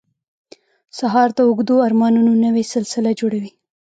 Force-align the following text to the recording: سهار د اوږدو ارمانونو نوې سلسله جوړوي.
سهار 0.97 1.29
د 1.37 1.39
اوږدو 1.47 1.75
ارمانونو 1.87 2.31
نوې 2.45 2.63
سلسله 2.73 3.11
جوړوي. 3.19 3.51